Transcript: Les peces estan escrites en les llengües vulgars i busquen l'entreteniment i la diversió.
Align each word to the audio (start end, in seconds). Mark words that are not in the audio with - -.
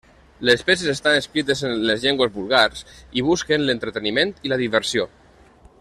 Les 0.49 0.61
peces 0.69 0.87
estan 0.93 1.17
escrites 1.17 1.61
en 1.69 1.75
les 1.89 2.07
llengües 2.07 2.33
vulgars 2.39 2.81
i 3.21 3.25
busquen 3.31 3.67
l'entreteniment 3.69 4.33
i 4.49 4.53
la 4.55 4.59
diversió. 4.65 5.07